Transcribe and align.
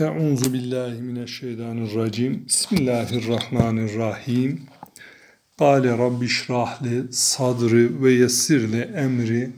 Euzu 0.00 0.52
billahi 0.52 1.02
mineşşeytanirracim. 1.02 2.46
Bismillahirrahmanirrahim. 2.46 4.60
Kale 5.58 5.98
Rabbi 5.98 6.28
şrahli 6.28 7.02
sadri 7.10 8.02
ve 8.02 8.12
yessirli 8.12 8.80
emri 8.80 9.50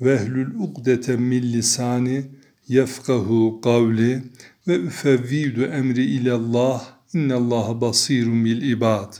ve 0.00 0.18
hlul 0.18 0.60
ugdeten 0.60 1.22
min 1.22 1.42
lisani 1.42 2.24
yefkahu 2.68 3.60
kavli 3.64 4.22
ve 4.68 4.76
üfevvidu 4.76 5.64
emri 5.64 6.04
ilallah 6.04 6.84
innallaha 7.14 7.80
basirun 7.80 8.44
bil 8.44 8.62
ibad. 8.62 9.14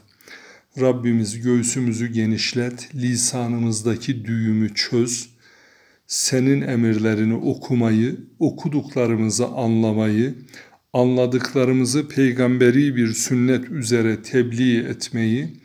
Rabbimiz 0.81 1.41
göğsümüzü 1.41 2.07
genişlet, 2.07 2.95
lisanımızdaki 2.95 4.25
düğümü 4.25 4.75
çöz, 4.75 5.36
senin 6.07 6.63
emirlerini 6.63 7.35
okumayı, 7.35 8.17
okuduklarımızı 8.39 9.47
anlamayı, 9.47 10.35
anladıklarımızı 10.93 12.09
peygamberi 12.09 12.97
bir 12.97 13.13
sünnet 13.13 13.71
üzere 13.71 14.23
tebliğ 14.23 14.79
etmeyi 14.79 15.57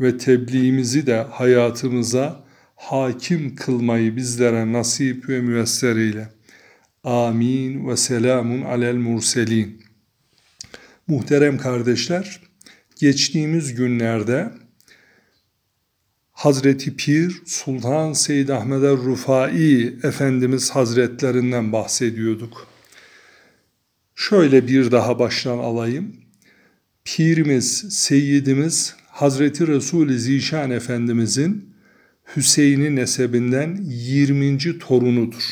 ve 0.00 0.18
tebliğimizi 0.18 1.06
de 1.06 1.16
hayatımıza 1.16 2.44
hakim 2.76 3.56
kılmayı 3.56 4.16
bizlere 4.16 4.72
nasip 4.72 5.28
ve 5.28 5.40
müyesser 5.40 5.96
eyle. 5.96 6.28
Amin 7.04 7.88
ve 7.88 7.96
selamun 7.96 8.62
alel 8.62 8.94
murselin. 8.94 9.82
Muhterem 11.06 11.58
kardeşler, 11.58 12.40
geçtiğimiz 13.00 13.74
günlerde 13.74 14.50
Hazreti 16.36 16.96
Pir 16.96 17.42
Sultan 17.44 18.12
Seyyid 18.12 18.48
Ahmed 18.48 18.82
Rufai 18.82 19.96
Efendimiz 20.02 20.70
Hazretlerinden 20.70 21.72
bahsediyorduk. 21.72 22.66
Şöyle 24.14 24.68
bir 24.68 24.90
daha 24.90 25.18
baştan 25.18 25.58
alayım. 25.58 26.16
Pirimiz, 27.04 27.84
Seyyidimiz 27.90 28.94
Hazreti 29.06 29.66
Resul-i 29.66 30.18
Zişan 30.18 30.70
Efendimizin 30.70 31.74
Hüseyin'in 32.36 32.96
nesebinden 32.96 33.80
20. 33.84 34.78
torunudur. 34.78 35.42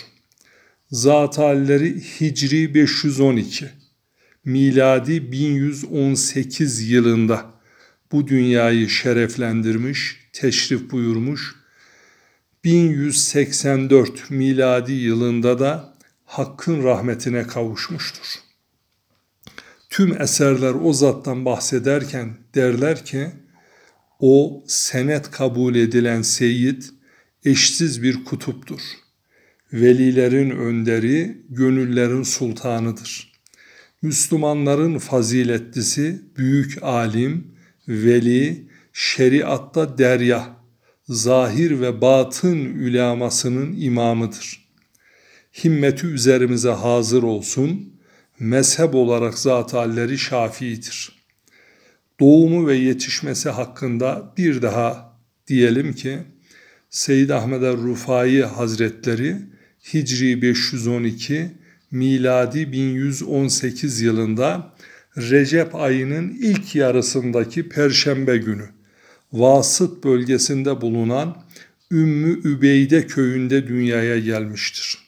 Zat 0.90 1.38
halleri 1.38 2.00
Hicri 2.00 2.74
512, 2.74 3.66
miladi 4.44 5.32
1118 5.32 6.90
yılında 6.90 7.53
bu 8.14 8.28
dünyayı 8.28 8.90
şereflendirmiş, 8.90 10.16
teşrif 10.32 10.90
buyurmuş. 10.90 11.54
1184 12.64 14.30
miladi 14.30 14.92
yılında 14.92 15.58
da 15.58 15.94
Hakk'ın 16.24 16.84
rahmetine 16.84 17.46
kavuşmuştur. 17.46 18.26
Tüm 19.90 20.22
eserler 20.22 20.74
o 20.74 20.92
zattan 20.92 21.44
bahsederken 21.44 22.36
derler 22.54 23.04
ki, 23.04 23.28
o 24.20 24.64
senet 24.66 25.30
kabul 25.30 25.74
edilen 25.74 26.22
seyyid, 26.22 26.82
eşsiz 27.44 28.02
bir 28.02 28.24
kutuptur. 28.24 28.80
Velilerin 29.72 30.50
önderi, 30.50 31.42
gönüllerin 31.48 32.22
sultanıdır. 32.22 33.32
Müslümanların 34.02 34.98
faziletlisi, 34.98 36.22
büyük 36.36 36.82
alim, 36.82 37.53
veli, 37.88 38.68
şeriatta 38.92 39.98
derya, 39.98 40.56
zahir 41.08 41.80
ve 41.80 42.00
batın 42.00 42.58
ülamasının 42.58 43.80
imamıdır. 43.80 44.64
Himmeti 45.64 46.06
üzerimize 46.06 46.70
hazır 46.70 47.22
olsun, 47.22 47.92
mezhep 48.38 48.94
olarak 48.94 49.38
zat 49.38 49.74
halleri 49.74 50.18
şafiidir. 50.18 51.24
Doğumu 52.20 52.66
ve 52.66 52.76
yetişmesi 52.76 53.50
hakkında 53.50 54.32
bir 54.38 54.62
daha 54.62 55.18
diyelim 55.46 55.92
ki, 55.92 56.18
Seyyid 56.90 57.30
Ahmed 57.30 57.62
Rufai 57.62 58.42
Hazretleri 58.42 59.36
Hicri 59.94 60.42
512, 60.42 61.50
miladi 61.90 62.72
1118 62.72 64.00
yılında 64.00 64.73
Recep 65.16 65.74
ayının 65.74 66.36
ilk 66.40 66.74
yarısındaki 66.74 67.68
perşembe 67.68 68.36
günü 68.36 68.68
Vasıt 69.32 70.04
bölgesinde 70.04 70.80
bulunan 70.80 71.44
Ümmü 71.92 72.48
Übeyde 72.48 73.06
köyünde 73.06 73.68
dünyaya 73.68 74.18
gelmiştir. 74.18 74.98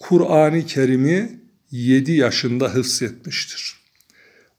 Kur'an-ı 0.00 0.66
Kerim'i 0.66 1.40
7 1.70 2.12
yaşında 2.12 2.74
hıfzetmiştir. 2.74 3.76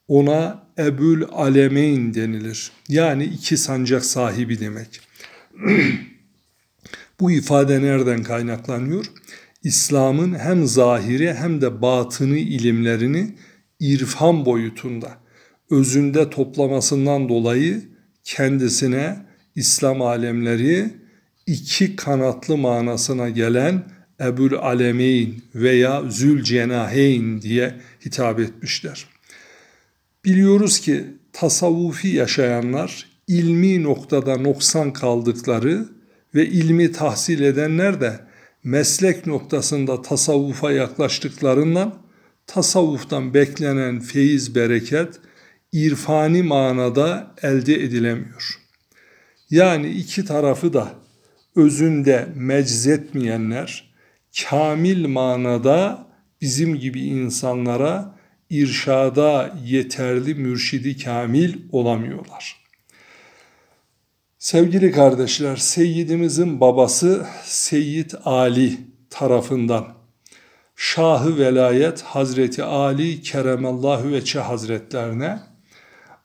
Ona 0.08 0.68
Ebül 0.78 1.24
Alemeyn 1.32 2.14
denilir. 2.14 2.72
Yani 2.90 3.24
iki 3.24 3.58
sancak 3.58 4.06
sahibi 4.06 4.59
demek. 4.59 5.02
Bu 7.20 7.32
ifade 7.32 7.82
nereden 7.82 8.24
kaynaklanıyor? 8.24 9.06
İslam'ın 9.64 10.40
hem 10.40 10.68
zahiri 10.68 11.34
hem 11.34 11.62
de 11.62 11.82
batını 11.82 12.38
ilimlerini 12.38 13.36
irfan 13.81 14.46
boyutunda 14.46 15.18
özünde 15.72 16.30
toplamasından 16.30 17.30
dolayı 17.30 17.81
kendisine 18.24 19.25
İslam 19.56 20.02
alemleri 20.02 20.90
iki 21.47 21.96
kanatlı 21.96 22.58
manasına 22.58 23.30
gelen 23.30 23.84
Ebul 24.22 24.53
Alemeyn 24.53 25.41
veya 25.56 26.03
Zülcenaheyn 26.09 27.41
diye 27.41 27.75
hitap 28.06 28.40
etmişler. 28.40 29.06
Biliyoruz 30.25 30.80
ki 30.80 31.06
tasavvufi 31.34 32.08
yaşayanlar 32.08 33.08
ilmi 33.28 33.84
noktada 33.84 34.38
noksan 34.38 34.94
kaldıkları 34.94 35.90
ve 36.36 36.47
ilmi 36.47 36.91
tahsil 36.91 37.41
edenler 37.41 38.02
de 38.02 38.20
meslek 38.64 39.28
noktasında 39.28 40.02
tasavvufa 40.02 40.72
yaklaştıklarından 40.72 42.02
tasavvuftan 42.54 43.34
beklenen 43.34 44.00
feyiz 44.00 44.56
bereket 44.56 45.20
irfani 45.72 46.44
manada 46.44 47.36
elde 47.42 47.74
edilemiyor. 47.84 48.60
Yani 49.50 49.90
iki 49.90 50.26
tarafı 50.26 50.74
da 50.74 50.92
özünde 51.56 52.28
meczetmeyenler 52.36 53.94
kamil 54.50 55.08
manada 55.08 56.08
bizim 56.42 56.76
gibi 56.76 57.02
insanlara 57.02 58.16
irşada 58.50 59.56
yeterli 59.66 60.36
mürşidi 60.36 60.98
kamil 60.98 61.54
olamıyorlar. 61.72 62.58
Sevgili 64.40 64.92
kardeşler, 64.92 65.56
Seyyidimizin 65.56 66.60
babası 66.62 67.26
Seyyid 67.44 68.12
Ali 68.26 68.78
tarafından 69.10 70.01
Şahı 70.84 71.38
Velayet 71.38 72.02
Hazreti 72.02 72.64
Ali 72.64 73.22
Keremallahu 73.22 74.12
Veçe 74.12 74.40
Hazretlerine 74.40 75.40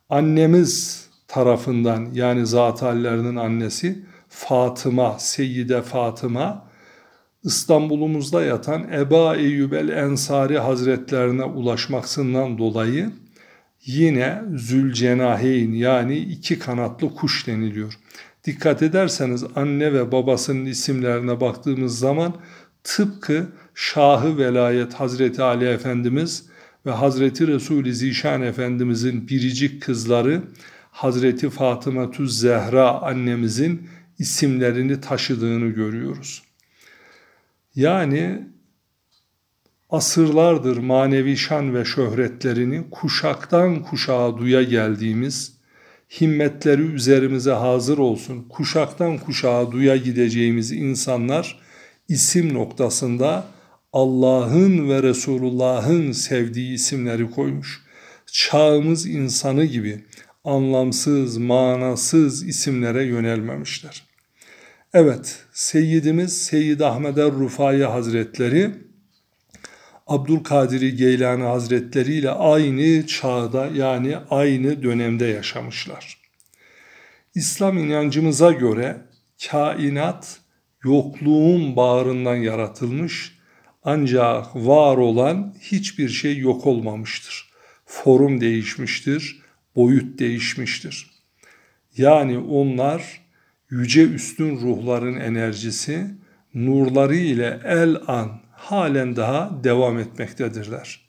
annemiz 0.08 1.06
tarafından 1.28 2.08
yani 2.12 2.46
zat 2.46 2.82
annesi 2.82 4.04
Fatıma, 4.28 5.18
Seyyide 5.18 5.82
Fatıma 5.82 6.68
İstanbul'umuzda 7.44 8.42
yatan 8.42 8.92
Eba 8.92 9.36
Eyyub 9.36 9.72
el 9.72 9.88
Ensari 9.88 10.58
Hazretlerine 10.58 11.44
ulaşmasından 11.44 12.58
dolayı 12.58 13.10
yine 13.86 14.42
Zülcenaheyn 14.56 15.72
yani 15.72 16.18
iki 16.18 16.58
kanatlı 16.58 17.14
kuş 17.14 17.46
deniliyor. 17.46 17.98
Dikkat 18.44 18.82
ederseniz 18.82 19.44
anne 19.56 19.92
ve 19.92 20.12
babasının 20.12 20.66
isimlerine 20.66 21.40
baktığımız 21.40 21.98
zaman 21.98 22.34
tıpkı 22.84 23.46
Şahı 23.78 24.38
Velayet 24.38 24.94
Hazreti 24.94 25.42
Ali 25.42 25.64
Efendimiz 25.64 26.46
ve 26.86 26.90
Hazreti 26.90 27.46
Resul-i 27.46 27.94
Zişan 27.94 28.42
Efendimizin 28.42 29.28
biricik 29.28 29.82
kızları 29.82 30.42
Hazreti 30.90 31.50
Fatıma 31.50 32.10
Tuz 32.10 32.40
Zehra 32.40 33.02
annemizin 33.02 33.88
isimlerini 34.18 35.00
taşıdığını 35.00 35.68
görüyoruz. 35.68 36.42
Yani 37.74 38.42
asırlardır 39.90 40.76
manevi 40.76 41.36
şan 41.36 41.74
ve 41.74 41.84
şöhretlerini 41.84 42.90
kuşaktan 42.90 43.82
kuşağa 43.82 44.38
duya 44.38 44.62
geldiğimiz, 44.62 45.56
himmetleri 46.20 46.82
üzerimize 46.82 47.52
hazır 47.52 47.98
olsun, 47.98 48.46
kuşaktan 48.48 49.18
kuşağa 49.18 49.72
duya 49.72 49.96
gideceğimiz 49.96 50.72
insanlar 50.72 51.60
isim 52.08 52.54
noktasında 52.54 53.55
Allah'ın 53.96 54.88
ve 54.88 55.02
Resulullah'ın 55.02 56.12
sevdiği 56.12 56.74
isimleri 56.74 57.30
koymuş. 57.30 57.82
Çağımız 58.26 59.06
insanı 59.06 59.64
gibi 59.64 60.04
anlamsız, 60.44 61.38
manasız 61.38 62.48
isimlere 62.48 63.04
yönelmemişler. 63.04 64.02
Evet, 64.94 65.44
Seyyidimiz 65.52 66.44
Seyyid 66.44 66.80
Ahmed 66.80 67.16
er 67.16 67.32
Rufai 67.32 67.84
Hazretleri 67.84 68.70
Abdülkadir 70.06 70.92
Geylani 70.92 71.44
Hazretleri 71.44 72.14
ile 72.14 72.30
aynı 72.30 73.06
çağda 73.06 73.66
yani 73.74 74.16
aynı 74.30 74.82
dönemde 74.82 75.26
yaşamışlar. 75.26 76.18
İslam 77.34 77.78
inancımıza 77.78 78.52
göre 78.52 78.96
kainat 79.50 80.40
yokluğun 80.84 81.76
bağrından 81.76 82.36
yaratılmış 82.36 83.35
ancak 83.86 84.56
var 84.56 84.96
olan 84.96 85.54
hiçbir 85.60 86.08
şey 86.08 86.38
yok 86.38 86.66
olmamıştır. 86.66 87.50
Form 87.86 88.40
değişmiştir, 88.40 89.42
boyut 89.76 90.18
değişmiştir. 90.18 91.10
Yani 91.96 92.38
onlar 92.38 93.20
yüce 93.70 94.02
üstün 94.02 94.60
ruhların 94.60 95.16
enerjisi 95.16 96.06
nurları 96.54 97.16
ile 97.16 97.60
el 97.64 97.96
an 98.06 98.40
halen 98.52 99.16
daha 99.16 99.64
devam 99.64 99.98
etmektedirler. 99.98 101.08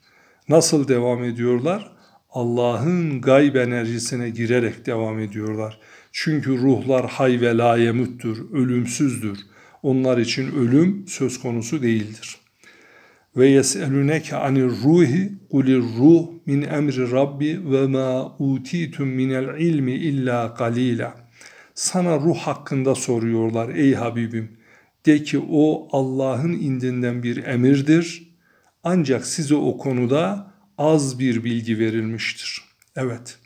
Nasıl 0.49 0.87
devam 0.87 1.23
ediyorlar? 1.23 1.91
Allah'ın 2.29 3.21
gayb 3.21 3.55
enerjisine 3.55 4.29
girerek 4.29 4.85
devam 4.85 5.19
ediyorlar. 5.19 5.79
Çünkü 6.11 6.57
ruhlar 6.57 7.09
hay 7.09 7.41
ve 7.41 7.57
layemüttür, 7.57 8.51
ölümsüzdür. 8.53 9.39
Onlar 9.83 10.17
için 10.17 10.55
ölüm 10.55 11.07
söz 11.07 11.39
konusu 11.39 11.83
değildir. 11.83 12.46
Ve 13.37 13.47
yeseluneke 13.47 14.35
anir 14.35 14.69
ruhi 14.83 15.31
kulir 15.51 15.81
ruh 15.97 16.27
min 16.45 16.61
emri 16.61 17.11
rabbi 17.11 17.71
ve 17.71 17.87
ma 17.87 18.35
utitum 18.39 19.09
minel 19.09 19.59
ilmi 19.59 19.91
illa 19.91 20.53
qalila. 20.53 21.15
Sana 21.75 22.15
ruh 22.19 22.37
hakkında 22.37 22.95
soruyorlar 22.95 23.69
ey 23.69 23.93
Habibim. 23.93 24.57
De 25.05 25.23
ki 25.23 25.39
o 25.51 25.87
Allah'ın 25.91 26.53
indinden 26.53 27.23
bir 27.23 27.43
emirdir. 27.43 28.35
Ancak 28.83 29.25
size 29.25 29.55
o 29.55 29.77
konuda 29.77 30.53
az 30.77 31.19
bir 31.19 31.43
bilgi 31.43 31.79
verilmiştir. 31.79 32.61
Evet. 32.95 33.37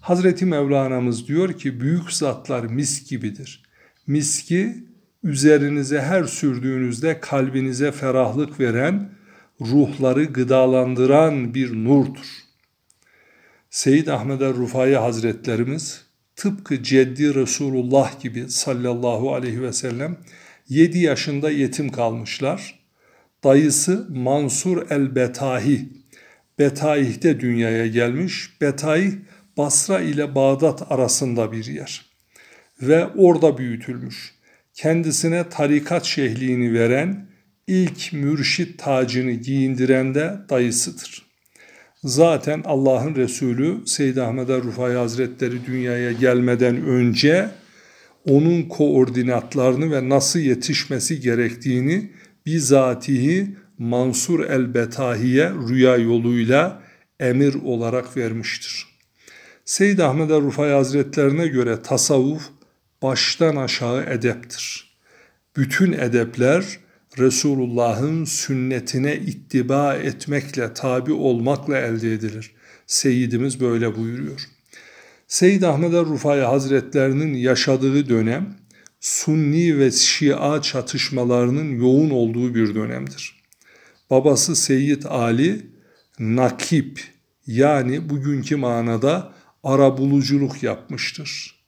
Hazreti 0.00 0.46
Mevlana'mız 0.46 1.28
diyor 1.28 1.52
ki 1.52 1.80
büyük 1.80 2.12
zatlar 2.12 2.64
mis 2.64 3.10
gibidir. 3.10 3.62
Miski 4.06 4.84
üzerinize 5.22 6.00
her 6.00 6.24
sürdüğünüzde 6.24 7.20
kalbinize 7.20 7.92
ferahlık 7.92 8.60
veren, 8.60 9.19
ruhları 9.60 10.24
gıdalandıran 10.24 11.54
bir 11.54 11.84
nurdur. 11.84 12.26
Seyyid 13.70 14.06
Ahmed 14.06 14.40
el-Rufai 14.40 14.94
Hazretlerimiz 14.94 16.04
tıpkı 16.36 16.82
Ceddi 16.82 17.34
Resulullah 17.34 18.20
gibi 18.20 18.48
sallallahu 18.48 19.34
aleyhi 19.34 19.62
ve 19.62 19.72
sellem 19.72 20.16
7 20.68 20.98
yaşında 20.98 21.50
yetim 21.50 21.88
kalmışlar. 21.88 22.80
Dayısı 23.44 24.06
Mansur 24.10 24.90
el-Betahi, 24.90 25.88
Betahih'te 26.58 27.40
dünyaya 27.40 27.86
gelmiş. 27.86 28.60
Betahih 28.60 29.12
Basra 29.56 30.00
ile 30.00 30.34
Bağdat 30.34 30.92
arasında 30.92 31.52
bir 31.52 31.64
yer 31.64 32.04
ve 32.82 33.06
orada 33.06 33.58
büyütülmüş. 33.58 34.34
Kendisine 34.74 35.48
tarikat 35.48 36.04
şehliğini 36.04 36.74
veren, 36.74 37.29
ilk 37.66 38.12
mürşit 38.12 38.78
tacını 38.78 39.32
giyindiren 39.32 40.14
de 40.14 40.36
dayısıdır. 40.50 41.22
Zaten 42.04 42.62
Allah'ın 42.64 43.14
Resulü 43.14 43.86
Seyyid 43.86 44.16
Ahmet 44.16 44.48
Rufai 44.48 44.94
Hazretleri 44.94 45.66
dünyaya 45.66 46.12
gelmeden 46.12 46.86
önce 46.86 47.50
onun 48.28 48.62
koordinatlarını 48.62 49.90
ve 49.92 50.08
nasıl 50.08 50.38
yetişmesi 50.38 51.20
gerektiğini 51.20 52.10
bizatihi 52.46 53.56
Mansur 53.78 54.44
el-Betahi'ye 54.44 55.50
rüya 55.68 55.96
yoluyla 55.96 56.82
emir 57.20 57.54
olarak 57.54 58.16
vermiştir. 58.16 58.86
Seyyid 59.64 59.98
Ahmet 59.98 60.30
Rufay 60.30 60.70
Hazretlerine 60.70 61.46
göre 61.46 61.82
tasavvuf 61.82 62.42
baştan 63.02 63.56
aşağı 63.56 64.04
edeptir. 64.04 64.96
Bütün 65.56 65.92
edepler 65.92 66.64
Resulullah'ın 67.20 68.24
sünnetine 68.24 69.16
ittiba 69.16 69.94
etmekle, 69.94 70.74
tabi 70.74 71.12
olmakla 71.12 71.78
elde 71.78 72.12
edilir. 72.12 72.50
Seyyidimiz 72.86 73.60
böyle 73.60 73.96
buyuruyor. 73.96 74.48
Seyyid 75.28 75.62
Ahmet 75.62 75.92
Rufay 75.92 76.40
Hazretlerinin 76.40 77.34
yaşadığı 77.34 78.08
dönem 78.08 78.56
Sunni 79.00 79.78
ve 79.78 79.90
Şia 79.90 80.62
çatışmalarının 80.62 81.76
yoğun 81.80 82.10
olduğu 82.10 82.54
bir 82.54 82.74
dönemdir. 82.74 83.42
Babası 84.10 84.56
Seyyid 84.56 85.02
Ali 85.04 85.66
nakip 86.18 87.00
yani 87.46 88.10
bugünkü 88.10 88.56
manada 88.56 89.32
arabuluculuk 89.62 90.62
yapmıştır. 90.62 91.60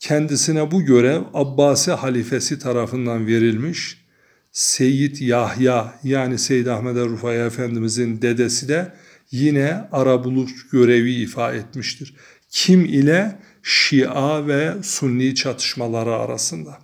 Kendisine 0.00 0.70
bu 0.70 0.82
görev 0.82 1.22
Abbasi 1.34 1.92
halifesi 1.92 2.58
tarafından 2.58 3.26
verilmiş. 3.26 4.07
Seyyid 4.52 5.20
Yahya 5.20 5.94
yani 6.04 6.38
Seyyid 6.38 6.66
Ahmet 6.66 6.96
Rufay 6.96 7.46
Efendimizin 7.46 8.22
dedesi 8.22 8.68
de 8.68 8.92
yine 9.30 9.88
arabuluc 9.92 10.50
görevi 10.72 11.14
ifa 11.14 11.52
etmiştir. 11.52 12.14
Kim 12.50 12.84
ile? 12.84 13.38
Şia 13.62 14.46
ve 14.46 14.74
Sunni 14.82 15.34
çatışmaları 15.34 16.14
arasında. 16.14 16.78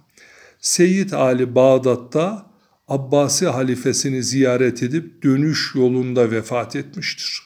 Seyyid 0.61 1.13
Ali 1.13 1.55
Bağdat'ta 1.55 2.55
Abbasi 2.89 3.47
halifesini 3.47 4.23
ziyaret 4.23 4.83
edip 4.83 5.23
dönüş 5.23 5.73
yolunda 5.75 6.31
vefat 6.31 6.77
etmiştir. 6.77 7.43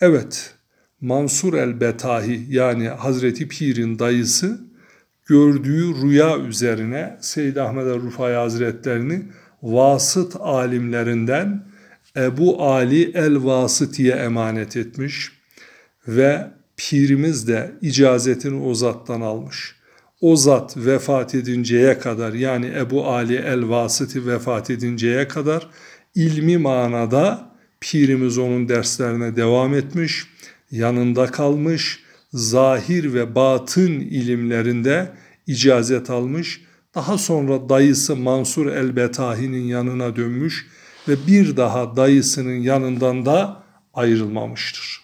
Evet, 0.00 0.54
Mansur 1.00 1.54
el-Betahi 1.54 2.46
yani 2.48 2.88
Hazreti 2.88 3.48
Pir'in 3.48 3.98
dayısı 3.98 4.60
gördüğü 5.32 6.02
rüya 6.02 6.38
üzerine 6.38 7.16
Seyyid 7.20 7.56
Ahmet 7.56 7.86
el-Rufai 7.86 8.34
Hazretlerini 8.34 9.22
vasıt 9.62 10.36
alimlerinden 10.40 11.64
Ebu 12.16 12.62
Ali 12.62 13.12
el-Vasıti'ye 13.14 14.12
emanet 14.12 14.76
etmiş 14.76 15.32
ve 16.08 16.50
pirimiz 16.76 17.48
de 17.48 17.72
icazetini 17.82 18.62
o 18.62 18.74
zattan 18.74 19.20
almış. 19.20 19.76
O 20.20 20.36
zat 20.36 20.76
vefat 20.76 21.34
edinceye 21.34 21.98
kadar 21.98 22.32
yani 22.32 22.72
Ebu 22.78 23.06
Ali 23.06 23.36
el-Vasıti 23.36 24.26
vefat 24.26 24.70
edinceye 24.70 25.28
kadar 25.28 25.68
ilmi 26.14 26.58
manada 26.58 27.52
pirimiz 27.80 28.38
onun 28.38 28.68
derslerine 28.68 29.36
devam 29.36 29.74
etmiş, 29.74 30.26
yanında 30.70 31.26
kalmış, 31.26 32.02
zahir 32.32 33.14
ve 33.14 33.34
batın 33.34 34.00
ilimlerinde 34.00 35.08
icazet 35.46 36.10
almış. 36.10 36.60
Daha 36.94 37.18
sonra 37.18 37.68
dayısı 37.68 38.16
Mansur 38.16 38.66
el-Betahi'nin 38.66 39.64
yanına 39.64 40.16
dönmüş 40.16 40.66
ve 41.08 41.26
bir 41.26 41.56
daha 41.56 41.96
dayısının 41.96 42.54
yanından 42.54 43.26
da 43.26 43.62
ayrılmamıştır. 43.94 45.02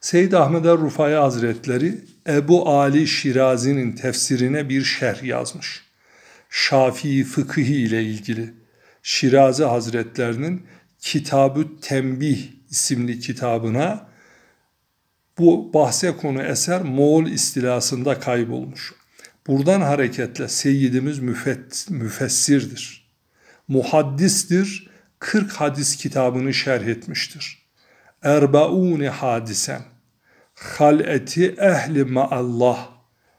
Seyyid 0.00 0.32
Ahmed 0.32 0.64
el-Rufai 0.64 1.14
Hazretleri 1.14 2.04
Ebu 2.28 2.68
Ali 2.68 3.06
Şirazi'nin 3.06 3.92
tefsirine 3.92 4.68
bir 4.68 4.82
şerh 4.84 5.22
yazmış. 5.22 5.82
Şafii 6.50 7.24
fıkıhi 7.24 7.74
ile 7.74 8.04
ilgili. 8.04 8.54
Şirazi 9.02 9.64
Hazretlerinin 9.64 10.66
Kitabı 10.98 11.80
Tembih 11.80 12.38
isimli 12.70 13.20
kitabına 13.20 14.11
bu 15.38 15.74
bahse 15.74 16.16
konu 16.16 16.42
eser 16.42 16.82
Moğol 16.82 17.26
istilasında 17.26 18.20
kaybolmuş. 18.20 18.94
Buradan 19.46 19.80
hareketle 19.80 20.48
Seyyidimiz 20.48 21.18
müfet, 21.18 21.86
müfessirdir. 21.90 23.10
Muhaddistir, 23.68 24.90
40 25.18 25.52
hadis 25.52 25.96
kitabını 25.96 26.54
şerh 26.54 26.86
etmiştir. 26.86 27.58
Erbauni 28.22 29.08
hadisen 29.08 29.82
haleti 30.54 31.54
ehli 31.58 32.04
maallah 32.04 32.88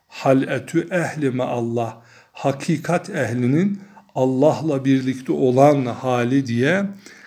haletü 0.08 0.88
ehli 0.92 1.30
maallah 1.30 2.02
hakikat 2.32 3.10
ehlinin 3.10 3.82
Allah'la 4.16 4.86
birlikte 4.86 5.32
olan 5.32 5.86
hali 5.86 6.46
diye 6.48 6.86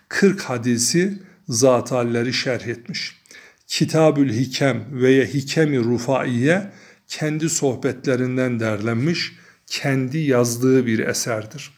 40 0.08 0.40
hadisi 0.42 1.22
zatalleri 1.48 2.32
şerh 2.32 2.66
etmiş. 2.66 3.22
Kitabül 3.66 4.32
Hikem 4.32 4.84
veya 4.90 5.24
Hikemi 5.24 5.78
Rufaiye 5.78 6.72
kendi 7.08 7.50
sohbetlerinden 7.50 8.60
derlenmiş, 8.60 9.32
kendi 9.66 10.18
yazdığı 10.18 10.86
bir 10.86 10.98
eserdir. 10.98 11.70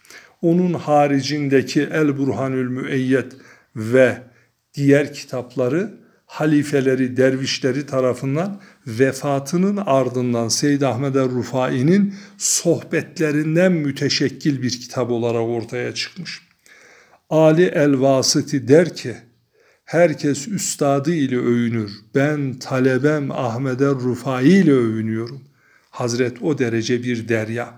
Onun 0.42 0.74
haricindeki 0.74 1.82
El 1.82 2.18
Burhanül 2.18 2.68
Müeyyed 2.68 3.32
ve 3.76 4.18
diğer 4.74 5.14
kitapları 5.14 5.98
halifeleri, 6.26 7.16
dervişleri 7.16 7.86
tarafından 7.86 8.60
vefatının 8.86 9.76
ardından 9.76 10.48
Seyyid 10.48 10.82
Ahmed 10.82 11.14
el-Rufai'nin 11.14 12.14
sohbetlerinden 12.38 13.72
müteşekkil 13.72 14.62
bir 14.62 14.70
kitap 14.70 15.10
olarak 15.10 15.42
ortaya 15.42 15.94
çıkmış. 15.94 16.40
Ali 17.30 17.64
el-Vasıti 17.64 18.68
der 18.68 18.94
ki, 18.94 19.16
herkes 19.88 20.48
üstadı 20.48 21.14
ile 21.14 21.36
övünür. 21.38 21.92
Ben 22.14 22.58
talebem 22.58 23.30
Ahmet 23.30 23.80
el-Rufai 23.80 24.48
ile 24.48 24.72
övünüyorum. 24.72 25.42
Hazret 25.90 26.42
o 26.42 26.58
derece 26.58 27.02
bir 27.02 27.28
derya. 27.28 27.74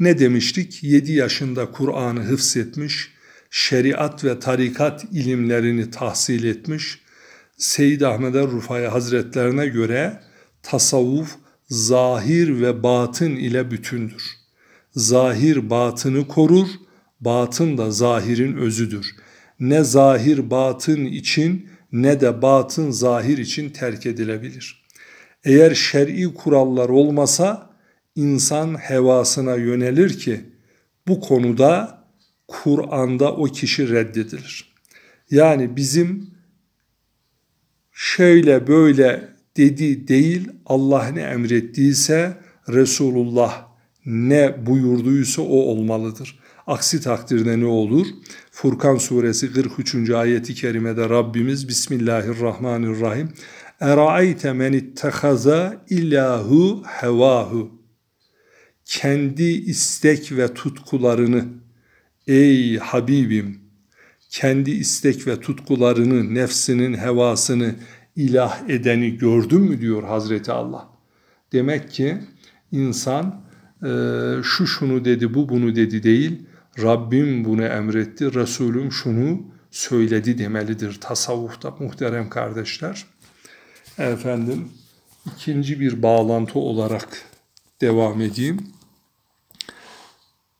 Ne 0.00 0.18
demiştik? 0.18 0.82
7 0.82 1.12
yaşında 1.12 1.72
Kur'an'ı 1.72 2.20
hıfzetmiş, 2.20 3.12
şeriat 3.50 4.24
ve 4.24 4.38
tarikat 4.38 5.04
ilimlerini 5.12 5.90
tahsil 5.90 6.44
etmiş. 6.44 7.00
Seyyid 7.56 8.00
Ahmet 8.00 8.34
el-Rufai 8.34 8.86
Hazretlerine 8.86 9.66
göre 9.66 10.20
tasavvuf 10.62 11.36
zahir 11.68 12.60
ve 12.60 12.82
batın 12.82 13.36
ile 13.36 13.70
bütündür. 13.70 14.24
Zahir 14.90 15.70
batını 15.70 16.28
korur, 16.28 16.68
batın 17.20 17.78
da 17.78 17.90
zahirin 17.90 18.56
özüdür. 18.56 19.06
Ne 19.60 19.84
zahir 19.84 20.50
batın 20.50 21.04
için 21.04 21.68
ne 21.92 22.20
de 22.20 22.42
batın 22.42 22.90
zahir 22.90 23.38
için 23.38 23.70
terk 23.70 24.06
edilebilir. 24.06 24.86
Eğer 25.44 25.74
şer'i 25.74 26.34
kurallar 26.34 26.88
olmasa 26.88 27.70
insan 28.14 28.74
hevasına 28.74 29.54
yönelir 29.54 30.18
ki 30.18 30.40
bu 31.08 31.20
konuda 31.20 32.04
Kur'an'da 32.48 33.32
o 33.32 33.44
kişi 33.44 33.90
reddedilir. 33.90 34.74
Yani 35.30 35.76
bizim 35.76 36.30
şöyle 37.92 38.66
böyle 38.66 39.28
dedi 39.56 40.08
değil 40.08 40.48
Allah 40.66 41.08
ne 41.08 41.20
emrettiyse 41.20 42.36
Resulullah 42.68 43.68
ne 44.06 44.66
buyurduysa 44.66 45.42
o 45.42 45.56
olmalıdır. 45.56 46.38
Aksi 46.66 47.00
takdirde 47.00 47.60
ne 47.60 47.66
olur? 47.66 48.06
Furkan 48.50 48.96
suresi 48.96 49.52
43. 49.52 50.10
ayeti 50.10 50.54
kerimede 50.54 51.08
Rabbimiz 51.08 51.68
Bismillahirrahmanirrahim 51.68 53.32
Eraayte 53.80 54.52
men 54.52 54.72
ittehaza 54.72 55.84
illahu 55.90 56.82
hevahu 56.86 57.70
kendi 58.84 59.42
istek 59.42 60.32
ve 60.32 60.54
tutkularını 60.54 61.44
ey 62.26 62.78
Habibim 62.78 63.60
kendi 64.30 64.70
istek 64.70 65.26
ve 65.26 65.40
tutkularını, 65.40 66.34
nefsinin 66.34 66.94
hevasını 66.94 67.74
ilah 68.16 68.68
edeni 68.68 69.16
gördün 69.16 69.60
mü 69.60 69.80
diyor 69.80 70.02
Hazreti 70.02 70.52
Allah. 70.52 70.88
Demek 71.52 71.90
ki 71.90 72.18
insan 72.72 73.42
e, 73.82 73.88
şu 74.42 74.66
şunu 74.66 75.04
dedi, 75.04 75.34
bu 75.34 75.48
bunu 75.48 75.76
dedi 75.76 76.02
değil, 76.02 76.46
Rabbim 76.82 77.44
bunu 77.44 77.64
emretti, 77.64 78.34
Resulüm 78.34 78.92
şunu 78.92 79.40
söyledi 79.70 80.38
demelidir 80.38 81.00
tasavvufta 81.00 81.74
muhterem 81.78 82.28
kardeşler. 82.28 83.06
Efendim 83.98 84.68
ikinci 85.26 85.80
bir 85.80 86.02
bağlantı 86.02 86.58
olarak 86.58 87.22
devam 87.80 88.20
edeyim. 88.20 88.58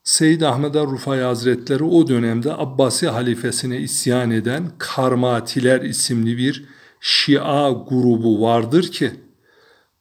Seyyid 0.04 0.40
Ahmed 0.40 0.74
Rufay 0.74 1.20
Hazretleri 1.20 1.84
o 1.84 2.08
dönemde 2.08 2.52
Abbasi 2.52 3.08
halifesine 3.08 3.78
isyan 3.78 4.30
eden 4.30 4.70
Karmatiler 4.78 5.80
isimli 5.80 6.38
bir 6.38 6.64
Şia 7.00 7.70
grubu 7.70 8.42
vardır 8.42 8.92
ki 8.92 9.12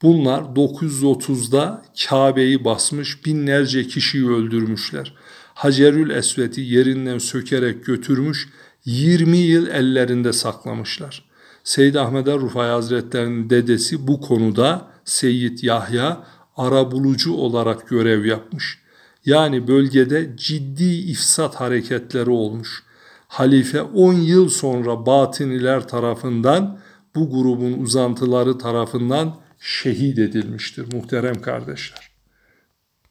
bunlar 0.02 0.42
930'da 0.42 1.86
Kabe'yi 2.06 2.66
basmış 2.66 3.26
binlerce 3.26 3.88
kişiyi 3.88 4.28
öldürmüşler. 4.28 5.14
Hacerül 5.56 6.10
Esved'i 6.10 6.62
yerinden 6.62 7.18
sökerek 7.18 7.86
götürmüş 7.86 8.50
20 8.86 9.38
yıl 9.38 9.68
ellerinde 9.68 10.34
saklamışlar. 10.34 11.26
Seyyid 11.64 11.96
Ahmet 11.96 12.28
Rufay 12.28 12.70
Hazretleri'nin 12.70 13.50
dedesi 13.50 14.08
bu 14.08 14.22
konuda 14.22 14.88
Seyyid 15.06 15.64
Yahya 15.64 16.24
arabulucu 16.58 17.34
olarak 17.34 17.88
görev 17.88 18.26
yapmış. 18.26 18.80
Yani 19.26 19.68
bölgede 19.68 20.38
ciddi 20.38 20.84
ifsat 20.84 21.56
hareketleri 21.56 22.30
olmuş. 22.30 22.84
Halife 23.28 23.82
10 23.82 24.14
yıl 24.14 24.50
sonra 24.50 25.06
Batiniler 25.06 25.88
tarafından 25.88 26.80
bu 27.16 27.30
grubun 27.30 27.74
uzantıları 27.74 28.58
tarafından 28.58 29.36
şehit 29.60 30.20
edilmiştir 30.20 30.94
muhterem 30.94 31.42
kardeşler. 31.42 32.05